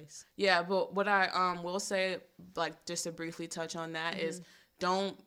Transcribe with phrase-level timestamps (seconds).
[0.00, 0.24] advice.
[0.36, 2.18] Yeah, but what I um will say,
[2.56, 4.26] like just to briefly touch on that, mm-hmm.
[4.26, 4.42] is
[4.78, 5.18] don't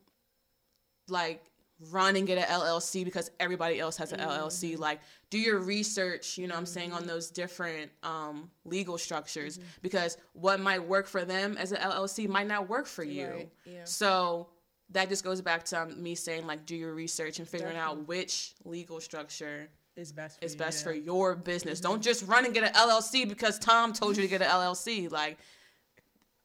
[1.07, 1.43] like
[1.91, 4.29] run and get an LLC because everybody else has an mm-hmm.
[4.29, 4.78] LLC.
[4.78, 7.09] Like do your research, you know I'm saying, on mm-hmm.
[7.09, 9.68] those different um, legal structures mm-hmm.
[9.82, 13.28] because what might work for them as an LLC might not work for you.
[13.28, 13.51] Right.
[13.65, 13.83] Yeah.
[13.86, 14.50] So
[14.92, 18.01] that just goes back to um, me saying like do your research and figuring Definitely.
[18.01, 20.92] out which legal structure is best for you, best yeah.
[20.92, 21.79] for your business.
[21.79, 21.92] Mm-hmm.
[21.92, 25.11] Don't just run and get an LLC because Tom told you to get an LLC.
[25.11, 25.38] Like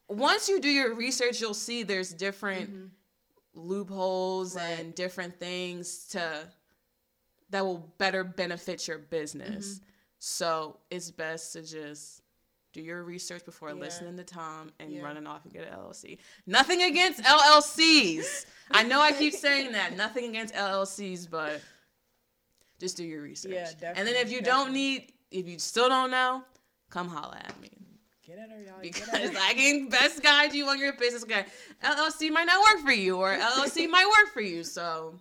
[0.09, 2.87] once you do your research, you'll see there's different mm-hmm.
[3.55, 4.79] loopholes right.
[4.79, 6.48] and different things to
[7.51, 9.67] that will better benefit your business.
[9.67, 9.84] Mm-hmm.
[10.19, 12.23] So it's best to just
[12.73, 13.77] do your research before yeah.
[13.77, 15.03] listening to Tom and yeah.
[15.03, 16.19] running off and get an LLC.
[16.47, 18.47] Nothing against LLCs.
[18.70, 19.97] I know I keep saying that.
[19.97, 21.62] Nothing against LLCs, but
[22.79, 23.53] just do your research.
[23.53, 23.98] Yeah, definitely.
[23.98, 24.65] And then if you definitely.
[24.65, 26.43] don't need, if you still don't know,
[26.91, 27.71] come holla at me.
[28.27, 28.81] Get at her, y'all.
[28.81, 29.09] Because
[29.41, 31.23] I can best guide you on your business.
[31.23, 31.47] Okay,
[31.83, 34.65] LLC might not work for you, or LLC might work for you.
[34.65, 35.15] So,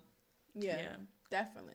[0.55, 0.95] yeah, yeah,
[1.31, 1.73] definitely.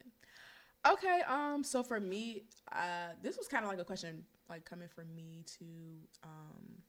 [0.87, 4.89] Okay, um, so for me, uh, this was kind of like a question like coming
[4.89, 5.65] from me to
[6.25, 6.83] um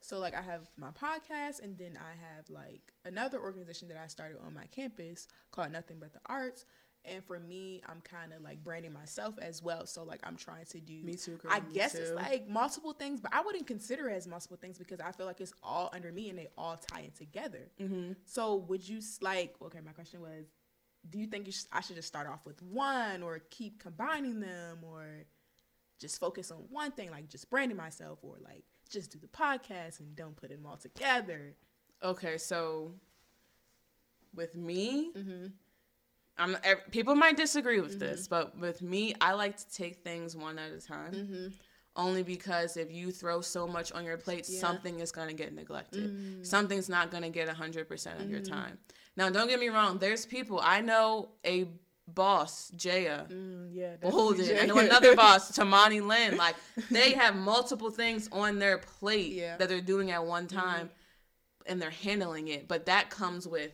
[0.00, 4.06] so like I have my podcast and then I have like another organization that I
[4.06, 6.66] started on my campus called Nothing But the Arts.
[7.04, 9.86] And for me, I'm kind of like branding myself as well.
[9.86, 11.98] So like I'm trying to do Me too, girl, I guess too.
[11.98, 15.26] it's like multiple things, but I wouldn't consider it as multiple things because I feel
[15.26, 17.70] like it's all under me and they all tie in together.
[17.80, 18.12] Mm-hmm.
[18.24, 20.46] So would you like okay, my question was
[21.10, 24.40] do you think you sh- I should just start off with one or keep combining
[24.40, 25.24] them or
[26.00, 30.00] just focus on one thing, like just branding myself, or like just do the podcast
[30.00, 31.54] and don't put them all together.
[32.02, 32.92] Okay, so
[34.34, 35.46] with me, mm-hmm.
[36.36, 36.56] I'm
[36.90, 38.00] people might disagree with mm-hmm.
[38.00, 41.12] this, but with me, I like to take things one at a time.
[41.12, 41.46] Mm-hmm.
[41.96, 44.58] Only because if you throw so much on your plate, yeah.
[44.58, 46.10] something is gonna get neglected.
[46.10, 46.44] Mm.
[46.44, 48.52] Something's not gonna get hundred percent of your mm-hmm.
[48.52, 48.78] time.
[49.16, 49.98] Now, don't get me wrong.
[49.98, 51.68] There's people I know a
[52.08, 56.36] boss, Jaya, mm, yeah, Bolden, and another boss, Tamani Lynn.
[56.36, 56.56] Like
[56.90, 59.56] they have multiple things on their plate yeah.
[59.56, 60.58] that they're doing at one mm-hmm.
[60.58, 61.72] time, mm-hmm.
[61.72, 62.66] and they're handling it.
[62.68, 63.72] But that comes with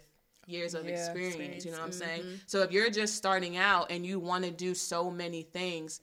[0.51, 2.23] years of yeah, experience, experience, You know what I'm saying?
[2.23, 2.35] Mm-hmm.
[2.47, 6.01] So if you're just starting out and you want to do so many things,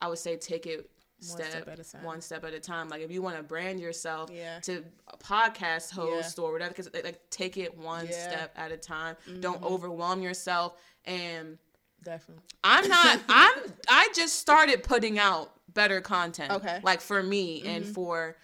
[0.00, 2.04] I would say take it one step, step, at a time.
[2.04, 2.88] One step at a time.
[2.88, 4.58] Like if you want to brand yourself yeah.
[4.60, 6.44] to a podcast host yeah.
[6.44, 8.12] or whatever, because like take it one yeah.
[8.12, 9.16] step at a time.
[9.28, 9.40] Mm-hmm.
[9.40, 10.80] Don't overwhelm yourself.
[11.04, 11.58] And
[12.02, 13.20] definitely, I'm not.
[13.28, 13.72] I'm.
[13.88, 16.52] I just started putting out better content.
[16.52, 16.80] Okay.
[16.82, 17.68] Like for me mm-hmm.
[17.68, 18.36] and for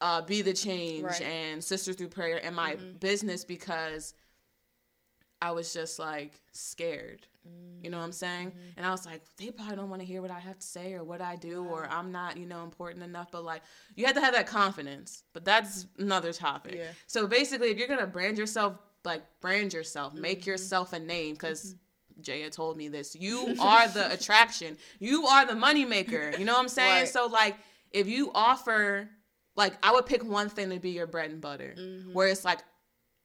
[0.00, 1.22] uh, be the change right.
[1.22, 2.96] and sister through prayer and my mm-hmm.
[2.98, 4.14] business because
[5.42, 7.26] I was just like scared.
[7.82, 8.50] You know what I'm saying?
[8.50, 8.76] Mm-hmm.
[8.76, 10.92] And I was like, they probably don't want to hear what I have to say
[10.94, 13.32] or what I do, or I'm not, you know, important enough.
[13.32, 13.62] But like,
[13.96, 15.24] you have to have that confidence.
[15.32, 16.76] But that's another topic.
[16.76, 16.92] Yeah.
[17.08, 20.22] So basically, if you're gonna brand yourself, like brand yourself, mm-hmm.
[20.22, 21.64] make yourself a name, because.
[21.64, 21.76] Mm-hmm.
[22.20, 23.16] Jaya told me this.
[23.16, 24.76] You are the attraction.
[25.00, 26.38] You are the moneymaker.
[26.38, 27.00] You know what I'm saying?
[27.00, 27.08] Right.
[27.08, 27.56] So like
[27.90, 29.08] if you offer
[29.56, 31.74] like I would pick one thing to be your bread and butter.
[31.76, 32.12] Mm-hmm.
[32.12, 32.60] Where it's like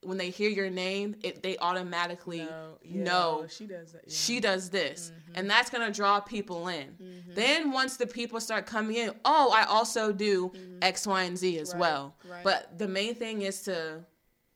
[0.08, 4.04] when they hear your name, it they automatically no, yeah, know she does that.
[4.08, 4.14] Yeah.
[4.14, 5.34] She does this, mm-hmm.
[5.36, 6.88] and that's gonna draw people in.
[6.88, 7.34] Mm-hmm.
[7.36, 10.78] Then once the people start coming in, oh, I also do mm-hmm.
[10.82, 12.16] X, Y, and Z as right, well.
[12.28, 12.44] Right.
[12.44, 14.06] But the main thing is to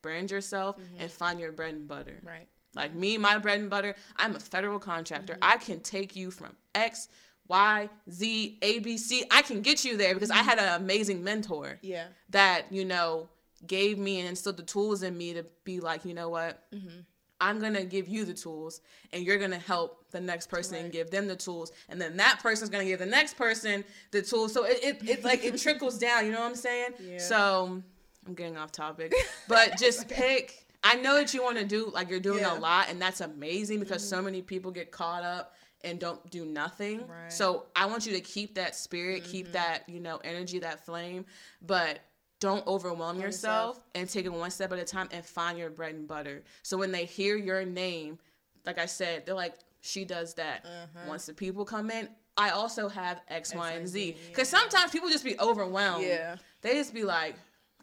[0.00, 1.02] brand yourself mm-hmm.
[1.02, 2.18] and find your bread and butter.
[2.24, 2.48] Right.
[2.74, 3.94] Like me, my bread and butter.
[4.16, 5.34] I'm a federal contractor.
[5.34, 5.52] Mm-hmm.
[5.52, 7.08] I can take you from X.
[7.48, 9.24] Y, Z, A, B, C.
[9.30, 10.48] I can get you there because I mm-hmm.
[10.48, 11.78] had an amazing mentor.
[11.82, 12.06] Yeah.
[12.30, 13.28] That, you know,
[13.66, 16.62] gave me and instilled the tools in me to be like, you know what?
[16.74, 17.00] Mm-hmm.
[17.42, 18.80] I'm gonna give you the tools,
[19.12, 20.84] and you're gonna help the next person right.
[20.84, 24.22] and give them the tools, and then that person's gonna give the next person the
[24.22, 24.52] tools.
[24.52, 26.24] So it, it it's like it trickles down.
[26.24, 26.90] You know what I'm saying?
[27.00, 27.18] Yeah.
[27.18, 27.82] So
[28.26, 29.12] I'm getting off topic,
[29.48, 30.66] but just pick.
[30.84, 32.56] I know that you want to do like you're doing yeah.
[32.56, 34.16] a lot, and that's amazing because mm-hmm.
[34.16, 37.00] so many people get caught up and don't do nothing.
[37.08, 37.32] Right.
[37.32, 39.32] So I want you to keep that spirit, mm-hmm.
[39.32, 41.24] keep that you know energy, that flame,
[41.60, 41.98] but
[42.42, 45.70] don't overwhelm yourself, yourself and take it one step at a time and find your
[45.70, 46.42] bread and butter.
[46.64, 48.18] So when they hear your name,
[48.66, 50.64] like I said, they're like, she does that.
[50.64, 51.04] Uh-huh.
[51.06, 54.16] Once the people come in, I also have X, Y, and Z.
[54.28, 54.58] Because yeah.
[54.58, 56.04] sometimes people just be overwhelmed.
[56.04, 56.34] Yeah.
[56.62, 57.36] They just be like,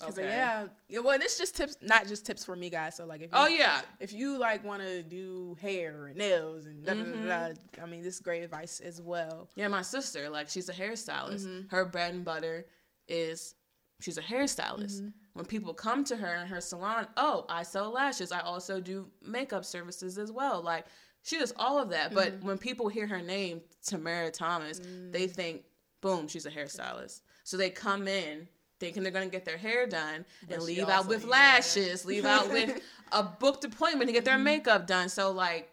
[0.04, 0.24] okay.
[0.24, 1.00] yeah, yeah.
[1.00, 2.98] Well, it's just tips, not just tips for me, guys.
[2.98, 6.66] So like, if you, oh yeah, if you like want to do hair and nails
[6.66, 7.24] and blah, mm-hmm.
[7.24, 9.48] blah, blah, I mean, this is great advice as well.
[9.56, 11.46] Yeah, my sister, like, she's a hairstylist.
[11.46, 11.68] Mm-hmm.
[11.70, 12.66] Her bread and butter
[13.08, 13.56] is
[14.00, 15.02] she's a hairstylist.
[15.02, 15.10] Mm-hmm.
[15.34, 18.32] When people come to her in her salon, oh, I sell lashes.
[18.32, 20.62] I also do makeup services as well.
[20.62, 20.86] Like
[21.24, 22.08] she does all of that.
[22.08, 22.16] Mm-hmm.
[22.16, 25.12] But when people hear her name, Tamara Thomas, mm-hmm.
[25.12, 25.64] they think
[26.02, 27.22] boom, she's a hairstylist.
[27.44, 28.48] So they come in
[28.80, 32.50] thinking they're gonna get their hair done But and leave out with lashes, leave out
[32.50, 32.82] with
[33.12, 35.10] a booked appointment to get their makeup done.
[35.10, 35.70] So like,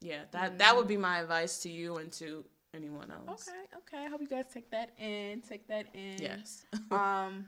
[0.00, 3.48] yeah, that that would be my advice to you and to anyone else.
[3.48, 4.04] Okay, okay.
[4.04, 5.40] I hope you guys take that in.
[5.40, 6.18] Take that in.
[6.18, 6.64] Yes.
[6.90, 7.46] um,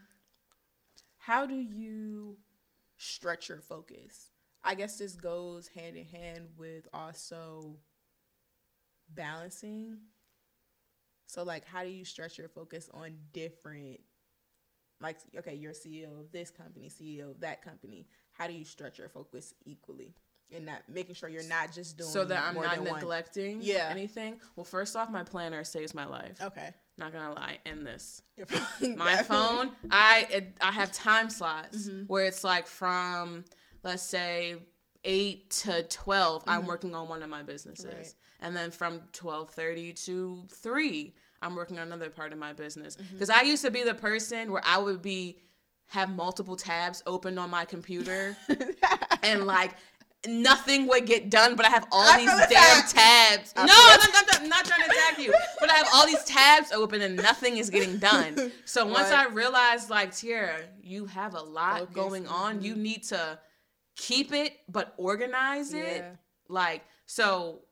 [1.28, 2.38] how do you
[2.96, 4.30] stretch your focus?
[4.64, 7.76] I guess this goes hand in hand with also
[9.14, 9.98] balancing.
[11.26, 14.00] So, like, how do you stretch your focus on different,
[15.02, 18.06] like, okay, you're CEO of this company, CEO of that company.
[18.32, 20.14] How do you stretch your focus equally
[20.54, 22.94] and not making sure you're not just doing so that I'm more not one?
[23.00, 23.88] neglecting Yeah.
[23.90, 24.40] anything.
[24.56, 26.40] Well, first off, my planner saves my life.
[26.42, 26.70] Okay.
[26.96, 28.22] Not gonna lie, in this.
[28.96, 32.02] My phone i it, i have time slots Mm-hmm.
[32.06, 33.44] where it's like from
[33.84, 34.56] let's say
[35.04, 37.96] 8 to 12 i'm working on one of my businesses Mm-hmm.
[37.98, 38.14] Right.
[38.40, 43.12] and then from 12.30 to 3 i'm working on another part of my business Mm-hmm.
[43.14, 45.38] because i used to be the person where i would be
[45.86, 48.36] have multiple tabs open on my computer
[49.22, 49.72] and like
[50.26, 53.54] nothing would get done, but I have all I these damn tabs.
[53.56, 56.24] I no, I'm not, I'm not trying to attack you, but I have all these
[56.24, 58.52] tabs open and nothing is getting done.
[58.64, 62.60] So once I realized, like, Tierra, you have a lot Focus, going on.
[62.62, 63.38] You need to
[63.96, 65.98] keep it, but organize it.
[65.98, 66.10] Yeah.
[66.48, 67.62] Like, so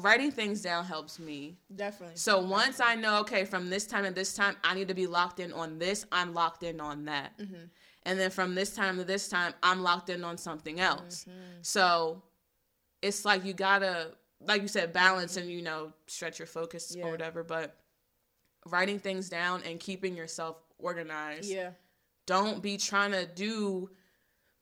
[0.00, 1.58] writing things down helps me.
[1.74, 2.16] Definitely.
[2.16, 5.06] So once I know, okay, from this time to this time, I need to be
[5.06, 7.38] locked in on this, I'm locked in on that.
[7.38, 7.64] Mm-hmm.
[8.06, 11.24] And then from this time to this time, I'm locked in on something else.
[11.28, 11.38] Mm-hmm.
[11.62, 12.22] So
[13.02, 14.08] it's like you gotta,
[14.40, 17.04] like you said, balance and, you know, stretch your focus Yeah.
[17.06, 17.42] or whatever.
[17.42, 17.76] But
[18.66, 21.50] writing things down and keeping yourself organized.
[21.50, 21.70] Yeah.
[22.26, 23.90] Don't be trying to do.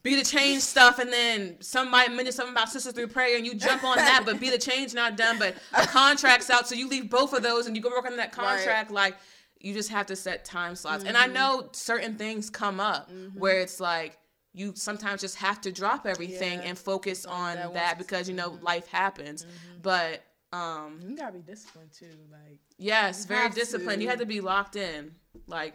[0.02, 3.54] Be the change stuff, and then somebody mentioned something about sisters through prayer, and you
[3.54, 4.22] jump on that.
[4.24, 7.44] But be the change not done, but a contract's out, so you leave both of
[7.44, 8.48] those, and you go work on that Right.
[8.58, 8.90] contract.
[8.90, 9.16] Like
[9.62, 11.04] you just have to set time slots.
[11.04, 11.34] And I Mm-hmm.
[11.34, 14.18] know certain things come up where it's like
[14.52, 16.68] you sometimes just have to drop everything Yeah.
[16.68, 19.46] and focus on that that, because you know life happens.
[19.80, 22.10] But um, You gotta be disciplined too.
[22.30, 24.02] Like Yes, very disciplined.
[24.02, 24.10] You to.
[24.10, 25.14] have to be locked in.
[25.46, 25.74] Like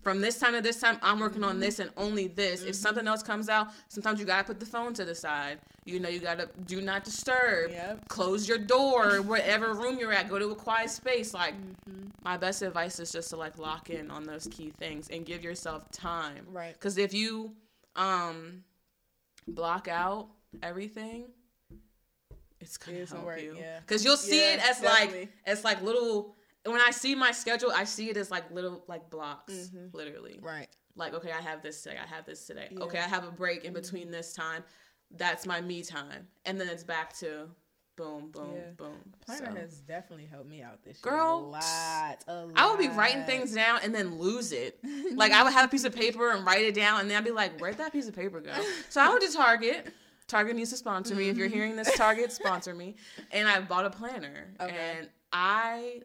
[0.00, 1.50] from this time to this time, I'm working Mm-hmm.
[1.50, 2.62] on this and only this.
[2.62, 5.58] If something else comes out, sometimes you gotta put the phone to the side.
[5.84, 7.70] You know, you gotta do not disturb.
[7.70, 8.08] Yep.
[8.08, 10.28] Close your door, whatever room you're at.
[10.28, 11.34] Go to a quiet space.
[11.34, 12.08] Like Mm-hmm.
[12.24, 15.42] my best advice is just to like lock in on those key things and give
[15.44, 16.46] yourself time.
[16.50, 16.72] Right.
[16.74, 17.52] Because if you
[17.96, 18.62] um
[19.48, 20.28] block out
[20.62, 21.26] everything.
[22.60, 23.80] It's gonna gonna help work, you yeah.
[23.80, 25.18] because you'll see Yeah, it as definitely.
[25.20, 28.84] like as like little when I see my schedule, I see it as like little
[28.88, 29.96] like blocks, Mm-hmm.
[29.96, 30.38] literally.
[30.42, 30.68] right.
[30.94, 32.68] Like, okay, I have this today, I have this today.
[32.70, 32.74] Yeah.
[32.74, 32.82] Mm-hmm.
[32.84, 34.62] Okay, I have a break in between this time.
[35.10, 36.26] That's my me time.
[36.44, 37.48] And then it's back to
[37.96, 38.70] boom, boom, Yeah.
[38.76, 38.98] boom.
[39.24, 41.12] Planner So, has definitely helped me out this year.
[41.14, 42.52] Girl, a lot, a lot.
[42.56, 44.78] I would be writing things down and then lose it.
[45.14, 47.24] like I would have a piece of paper and write it down and then I'd
[47.24, 48.52] be like, where'd that piece of paper go?
[48.90, 49.92] So I went to Target.
[50.28, 51.28] Target needs to sponsor me.
[51.28, 52.96] If you're hearing this, Target sponsor me.
[53.30, 54.48] And I bought a planner.
[54.60, 54.96] Okay.
[54.98, 56.00] And I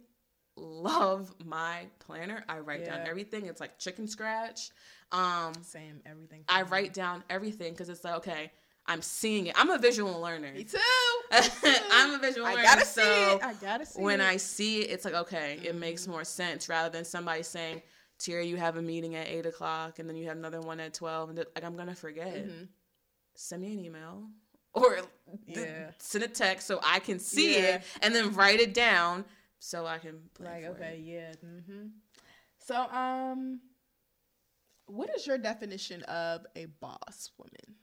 [0.57, 2.44] love my planner.
[2.50, 3.45] I write down everything.
[3.45, 4.71] It's like chicken scratch.
[5.12, 6.43] Um, Same everything.
[6.50, 8.51] I write down everything because it's like, okay,
[8.86, 9.55] I'm seeing it.
[9.58, 10.51] I'm a visual learner.
[10.53, 10.77] Me too.
[11.91, 12.63] I'm a visual I learner.
[12.63, 13.43] gotta see so it.
[13.43, 14.25] I gotta see when it.
[14.25, 16.12] I see it, it's like, okay, it makes Mm-hmm.
[16.12, 17.81] more sense rather than somebody saying,
[18.20, 20.93] Tira, you have a meeting at eight o'clock and then you have another one at
[20.93, 21.29] 12.
[21.29, 22.48] And like, I'm going to forget.
[22.48, 22.63] Mm-hmm.
[23.36, 24.24] Send me an email
[24.74, 25.08] or th-
[25.67, 25.91] Yeah.
[26.00, 27.75] send a text so I can see Yeah.
[27.75, 29.25] it and then write it down
[29.59, 31.03] so I can like okay, it.
[31.03, 31.31] yeah.
[31.45, 31.87] Mm-hmm.
[32.59, 33.59] So um,
[34.87, 37.75] what is your definition of a boss woman?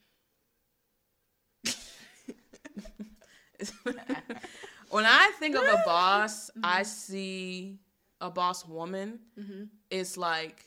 [4.90, 6.60] when I think of a boss, Mm-hmm.
[6.64, 7.78] I see
[8.20, 9.18] a boss woman.
[9.38, 9.64] Mm-hmm.
[9.90, 10.64] It's like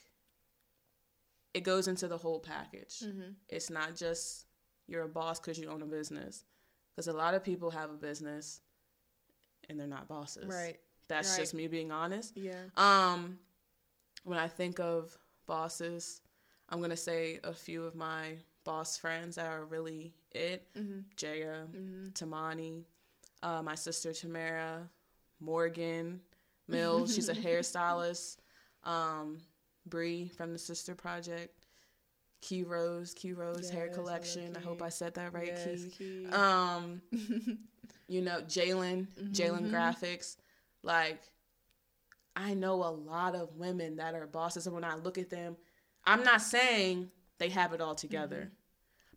[1.54, 3.00] it goes into the whole package.
[3.04, 3.32] Mm-hmm.
[3.50, 4.46] It's not just
[4.88, 6.44] you're a boss because you own a business.
[6.96, 8.62] Because a lot of people have a business
[9.70, 10.46] and they're not bosses.
[10.48, 10.78] Right.
[11.08, 11.40] That's Right.
[11.40, 12.36] just me being honest.
[12.36, 12.64] Yeah.
[12.76, 13.40] Um,
[14.24, 16.22] when I think of bosses,
[16.70, 20.68] I'm gonna say a few of my boss friends that are really it.
[20.76, 21.00] Mm-hmm.
[21.16, 22.08] Jaya, Mm-hmm.
[22.10, 22.84] Tamani,
[23.42, 24.90] uh, my sister Tamara,
[25.40, 26.20] Morgan
[26.68, 27.14] Mills.
[27.16, 28.38] she's a hairstylist.
[28.84, 29.40] Um,
[29.86, 31.54] Bree from the Sister Project.
[32.42, 34.58] Key Rose, Key Rose Hair Yes, I love Collection.
[34.58, 36.26] I hope I said that right, Yes, Key.
[36.26, 36.28] Key.
[36.28, 37.02] Um,
[38.08, 39.72] you know, Jalen, Jalen Mhm.
[39.72, 40.36] Graphics.
[40.88, 41.20] Like,
[42.36, 45.58] I know a lot of women that are bosses, and when I look at them,
[46.06, 48.50] I'm not saying they have it all together,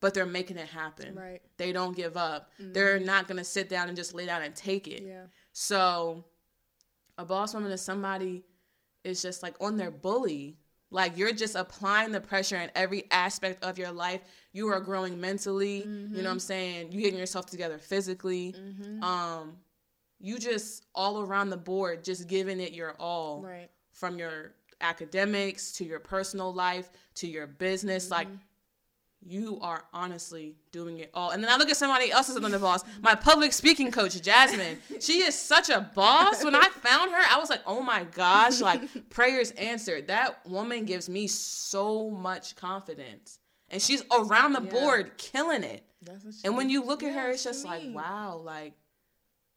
[0.01, 1.15] but they're making it happen.
[1.15, 1.41] right.
[1.59, 2.51] They don't give up.
[2.59, 5.05] They're not gonna sit down and just lay down and take it.
[5.07, 5.27] Yeah.
[5.53, 6.25] So,
[7.17, 8.43] a boss woman is somebody
[9.05, 10.57] is just like on their bully.
[10.91, 14.23] Like you're just applying the pressure in every aspect of your life.
[14.53, 15.83] You are growing mentally.
[15.83, 16.17] Mm-hmm.
[16.17, 16.91] You know what I'm saying?
[16.91, 18.57] You getting yourself together physically.
[18.59, 19.05] Mm-hmm.
[19.05, 19.59] Um,
[20.21, 23.43] you just all around the board, just giving it your all.
[23.43, 23.71] Right.
[23.93, 28.05] From your academics to your personal life to your business.
[28.05, 28.15] Mm-hmm.
[28.15, 28.29] Like
[29.27, 31.31] you are honestly doing it all.
[31.31, 32.83] And then I look at somebody else as the boss.
[33.03, 34.79] My public speaking coach, Jasmine.
[35.01, 36.43] She is such a boss.
[36.43, 40.09] When I found her, I was like, oh my gosh, like prayers answered.
[40.09, 43.39] That woman gives me so much confidence.
[43.69, 44.71] And she's around the yeah.
[44.71, 45.85] board killing it.
[46.45, 48.73] And when you look at her, it's just like, wow, like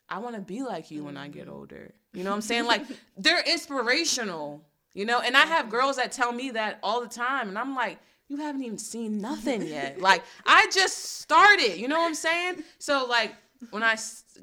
[0.10, 1.56] I want to be like you when I get mm-hmm.
[1.56, 1.94] older.
[2.14, 2.66] You know what I'm saying?
[2.66, 2.84] Like
[3.18, 5.20] they're inspirational, you know?
[5.20, 7.50] And I have girls that tell me that all the time.
[7.50, 10.00] And I'm like, you haven't even seen nothing yet.
[10.02, 12.64] like I just started, you know what I'm saying?
[12.80, 13.36] So like
[13.70, 13.98] when I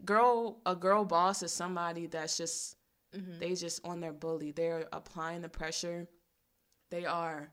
[0.05, 2.76] girl a girl boss is somebody that's just
[3.17, 3.38] mm-hmm.
[3.38, 4.52] they just on their bully.
[4.52, 6.07] They're applying the pressure.
[6.90, 7.50] They are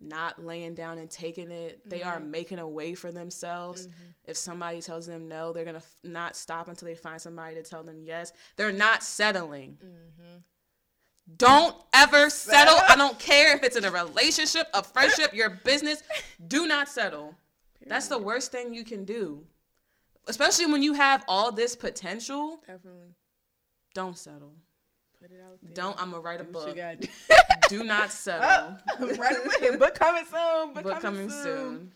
[0.00, 1.80] not laying down and taking it.
[1.88, 2.08] They mm-hmm.
[2.08, 3.86] are making a way for themselves.
[3.86, 4.04] Mm-hmm.
[4.26, 7.62] If somebody tells them no, they're gonna f- not stop until they find somebody to
[7.62, 8.32] tell them yes.
[8.56, 9.78] They're not settling.
[9.84, 10.38] Mm-hmm.
[11.36, 12.78] Don't ever settle.
[12.88, 16.02] I don't care if it's in a relationship, a friendship, your business.
[16.46, 17.34] Do not settle.
[17.86, 19.44] That's the worst thing you can do.
[20.26, 22.60] Especially when you have all this potential.
[22.66, 23.14] Definitely.
[23.94, 24.52] Don't settle.
[25.20, 25.72] Put it out there.
[25.74, 26.00] Don't.
[26.00, 26.78] I'm gonna write a book.
[27.68, 28.76] do not settle.
[29.00, 29.94] Oh, write a book.
[29.94, 30.74] Coming soon.
[30.74, 31.42] Book, book coming, soon.
[31.42, 31.92] soon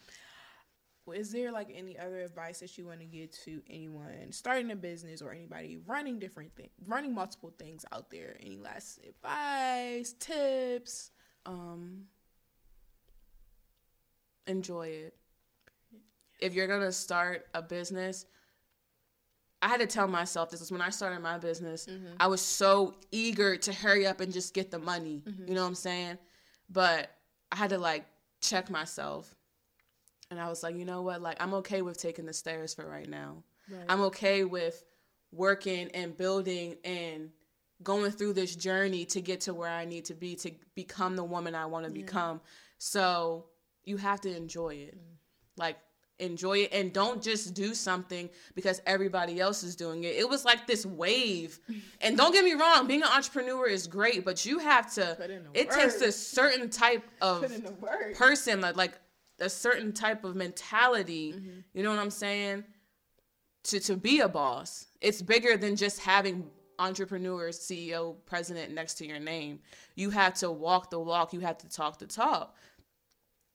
[1.10, 4.76] is there like any other advice that you want to give to anyone starting a
[4.76, 8.36] business or anybody running different things, running multiple things out there?
[8.40, 11.10] Any last advice, tips?
[11.44, 12.04] Um,
[14.46, 15.16] enjoy it.
[16.40, 18.26] If you're gonna start a business,
[19.62, 21.86] I had to tell myself this was when I started my business.
[21.86, 22.14] Mm-hmm.
[22.18, 25.22] I was so eager to hurry up and just get the money.
[25.24, 25.48] Mm-hmm.
[25.48, 26.18] You know what I'm saying?
[26.68, 27.10] But
[27.52, 28.04] I had to like
[28.40, 29.34] check myself
[30.32, 31.20] and I was like, you know what?
[31.20, 33.44] Like, I'm okay with taking the stairs for right now.
[33.70, 33.84] Right.
[33.86, 34.82] I'm okay with
[35.30, 37.28] working and building and
[37.82, 41.24] going through this journey to get to where I need to be to become the
[41.24, 42.06] woman I want to yeah.
[42.06, 42.40] become.
[42.78, 43.44] So
[43.84, 44.96] you have to enjoy it.
[44.96, 45.16] Mm.
[45.58, 45.76] Like,
[46.22, 50.16] enjoy it and don't just do something because everybody else is doing it.
[50.16, 51.58] It was like this wave.
[52.00, 55.16] and don't get me wrong, being an entrepreneur is great, but you have to
[55.54, 57.44] it takes a certain type of
[58.14, 58.92] person like like
[59.40, 61.32] a certain type of mentality.
[61.32, 61.60] Mm-hmm.
[61.74, 62.64] You know what I'm saying?
[63.64, 69.06] To to be a boss, it's bigger than just having entrepreneur, CEO, president next to
[69.06, 69.60] your name.
[69.94, 71.32] You have to walk the walk.
[71.32, 72.56] You have to talk the talk.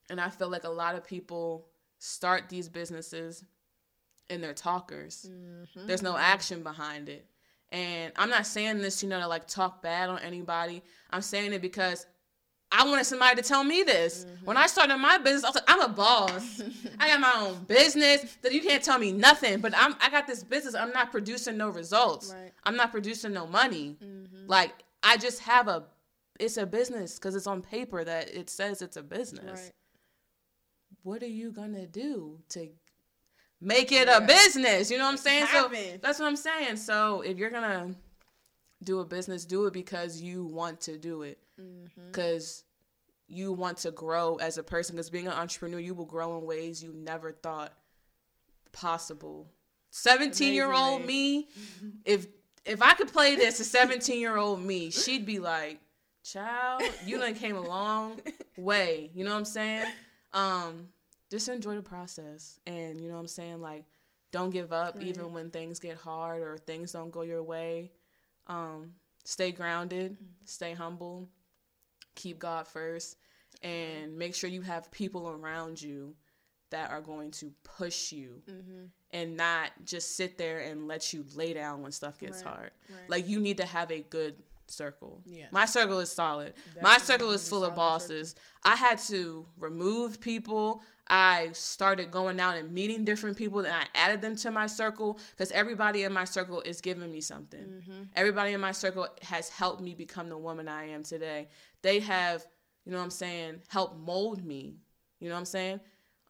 [0.10, 1.68] And I feel like a lot of people
[2.00, 3.44] start these businesses
[4.30, 5.30] and they're talkers.
[5.30, 5.88] Mm-hmm.
[5.88, 7.26] There's no action behind it.
[7.72, 10.84] And I'm not saying this, you know, to like talk bad on anybody.
[11.10, 12.06] I'm saying it because
[12.72, 14.26] I wanted somebody to tell me this.
[14.26, 14.46] Mm-hmm.
[14.46, 16.62] When I started my business, I was like, I'm a boss.
[17.00, 18.38] I got my own business.
[18.42, 19.60] That you can't tell me nothing.
[19.60, 20.76] But I'm I got this business.
[20.76, 22.34] I'm not producing no results.
[22.34, 22.52] Right.
[22.64, 23.98] I'm not producing no money.
[24.04, 24.48] Mm-hmm.
[24.48, 25.84] Like I just have a
[26.40, 29.62] it's a business because it's on paper that it says it's a business.
[29.64, 29.72] Right.
[31.04, 32.70] What are you gonna do to
[33.62, 34.18] make it yeah.
[34.18, 34.92] a business?
[34.92, 35.48] You know what I'm saying?
[35.52, 36.78] So that's what I'm saying.
[36.78, 37.96] So if you're gonna
[38.84, 41.40] do a business, do it because you want to do it
[42.12, 42.64] because
[43.30, 43.36] mm-hmm.
[43.36, 44.96] you want to grow as a person.
[44.96, 47.74] Because being an entrepreneur, you will grow in ways you never thought
[48.72, 49.48] possible.
[49.90, 51.48] Seventeen year old me,
[52.06, 52.28] if
[52.66, 55.80] if I could play this to seventeen year old me, she'd be like,
[56.24, 58.20] "Child, you done came a long
[58.58, 59.86] way." You know what I'm saying?
[60.38, 60.90] Um,
[61.30, 63.62] just enjoy the process, and you know what I'm saying.
[63.62, 63.86] Like,
[64.32, 65.04] don't give up right.
[65.06, 67.92] even when things get hard or things don't go your way.
[68.48, 68.92] Um,
[69.26, 70.46] stay grounded, mm-hmm.
[70.46, 71.28] stay humble,
[72.16, 73.18] keep God first
[73.64, 76.16] and make sure you have people around you
[76.70, 78.86] that are going to push you mm-hmm.
[79.12, 82.54] and not just sit there and let you lay down when stuff gets right.
[82.54, 82.72] hard.
[82.90, 83.10] Right.
[83.10, 84.36] Like you need to have a good
[84.72, 85.22] circle.
[85.26, 85.46] Yeah.
[85.52, 86.54] My circle is solid.
[86.74, 88.30] That's My circle is full of bosses.
[88.30, 88.44] Circle.
[88.66, 90.82] I had to remove people.
[91.10, 95.20] I started going out and meeting different people and I added them to my circle
[95.32, 97.64] because everybody in my circle is giving me something.
[97.64, 98.04] Mm-hmm.
[98.16, 101.48] Everybody in my circle has helped me become the woman I am today.
[101.82, 102.46] They have,
[102.86, 104.76] you know what I'm saying, helped mold me.
[105.20, 105.80] You know what I'm saying?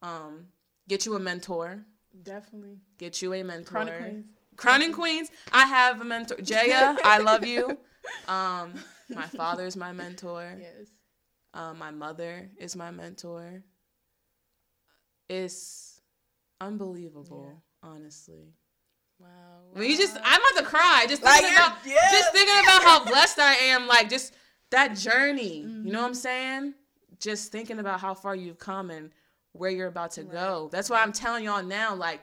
[0.02, 0.46] Um,
[0.88, 1.84] get you a mentor.
[2.22, 2.78] Definitely.
[2.98, 3.70] Get you a mentor.
[3.70, 4.24] Chronic
[4.58, 5.30] Chronic Queens.
[5.52, 6.36] I have a mentor.
[6.42, 7.78] Jaya, I love you.
[8.26, 8.74] Um,
[9.08, 10.54] my father is my mentor.
[10.60, 10.88] Yes.
[11.54, 13.62] Um, my mother is my mentor.
[15.28, 16.00] It's
[16.60, 17.90] unbelievable, yeah.
[17.90, 18.52] honestly.
[19.18, 19.60] Wow, wow.
[19.72, 21.06] When you just, I'm about to cry.
[21.08, 22.10] Just thinking like, about, yeah.
[22.10, 23.86] just thinking about how blessed I am.
[23.86, 24.34] Like just
[24.70, 25.64] that journey.
[25.66, 25.86] Mm-hmm.
[25.86, 26.74] You know what I'm saying?
[27.20, 29.10] Just thinking about how far you've come and
[29.52, 30.32] where you're about to right.
[30.32, 30.68] go.
[30.70, 32.20] That's why I'm telling y'all now, like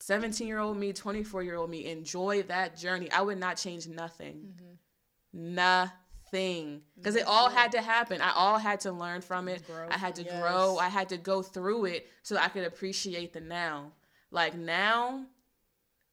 [0.00, 3.10] 17 year old me, 24 year old me, enjoy that journey.
[3.10, 4.54] I would not change nothing.
[4.54, 5.54] Mm-hmm.
[5.54, 6.82] Nothing.
[6.96, 8.20] Because it all had to happen.
[8.20, 9.62] I all had to learn from it.
[9.90, 10.40] I had to yes.
[10.40, 10.78] grow.
[10.78, 13.92] I had to go through it so I could appreciate the now.
[14.30, 15.26] Like now,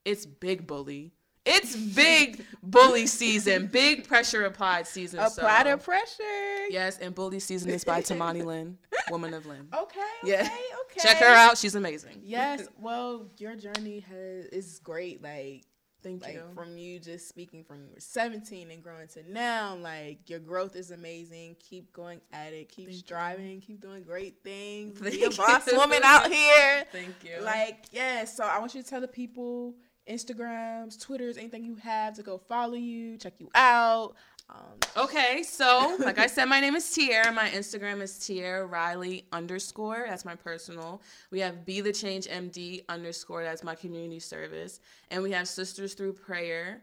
[0.06, 1.14] it's big bully.
[1.46, 5.20] It's big bully season, big pressure applied season.
[5.20, 5.78] Apply so.
[5.78, 6.68] pressure.
[6.70, 8.78] Yes, and bully season is by Tamani Lynn,
[9.10, 9.68] woman of Lynn.
[9.74, 10.42] Okay, okay, yeah.
[10.42, 11.00] okay.
[11.02, 11.58] Check her out.
[11.58, 12.22] She's amazing.
[12.24, 12.68] Yes.
[12.80, 15.22] Well, your journey has is great.
[15.22, 15.66] Like
[16.04, 16.44] Thank like, you.
[16.54, 21.56] From you just speaking from 17 and growing to now, like your growth is amazing.
[21.60, 22.70] Keep going at it.
[22.70, 23.56] Keep Thank striving.
[23.56, 23.62] You.
[23.62, 25.00] Keep doing great things.
[25.00, 26.84] Thank Be a boss woman out here.
[26.92, 27.42] Thank you.
[27.42, 28.26] Like, yeah.
[28.26, 29.76] So I want you to tell the people
[30.10, 34.16] Instagrams, Twitters, anything you have to go follow you, check you out.
[34.50, 37.32] Um, okay, so like I said, my name is Tierra.
[37.32, 40.06] My Instagram is Tierra Riley underscore.
[40.08, 41.02] That's my personal.
[41.32, 43.44] We have Be the Change MD underscore.
[43.44, 44.82] That's my community service.
[45.12, 46.82] And we have Sisters Through Prayer,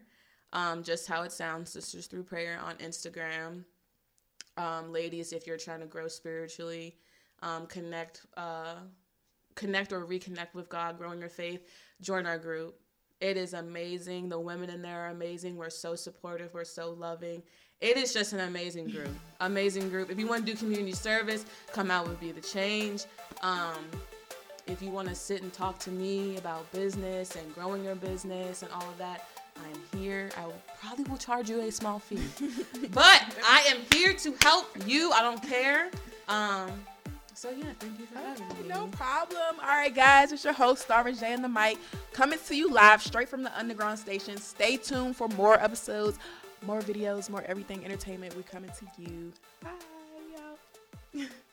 [0.53, 3.63] um, just how it sounds, Sisters Through Prayer on Instagram.
[4.57, 6.97] Um, ladies, if you're trying to grow spiritually,
[7.41, 8.75] um, connect, uh,
[9.55, 11.67] connect or reconnect with God, growing your faith,
[12.01, 12.80] join our group.
[13.21, 14.29] It is amazing.
[14.29, 15.55] The women in there are amazing.
[15.55, 16.53] We're so supportive.
[16.53, 17.43] We're so loving.
[17.79, 19.09] It is just an amazing group.
[19.39, 20.09] Amazing group.
[20.11, 23.05] If you want to do community service, come out with Be the Change.
[23.43, 23.85] Um,
[24.67, 28.63] if you want to sit and talk to me about business and growing your business
[28.63, 30.29] and all of that, I'm here.
[30.37, 32.21] I will, probably will charge you a small fee,
[32.91, 35.11] but I am here to help you.
[35.11, 35.89] I don't care.
[36.27, 36.71] Um,
[37.41, 38.69] so yeah, thank you for oh, me.
[38.69, 39.55] No problem.
[39.63, 41.79] All right, guys, it's your host, Starvin J and the Mic,
[42.13, 44.37] coming to you live straight from the underground station.
[44.37, 46.19] Stay tuned for more episodes,
[46.61, 48.35] more videos, more everything entertainment.
[48.35, 49.33] We're coming to you.
[49.63, 49.71] Bye,
[51.15, 51.25] y'all.